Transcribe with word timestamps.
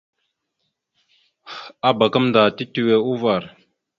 Abak 1.87 2.11
gamənda 2.13 2.41
titewe 2.57 2.95
uvar. 3.11 3.43